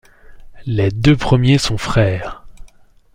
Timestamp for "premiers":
1.15-1.59